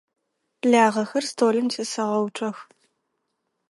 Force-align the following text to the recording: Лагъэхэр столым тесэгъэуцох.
Лагъэхэр 0.71 1.23
столым 1.31 1.67
тесэгъэуцох. 1.73 2.57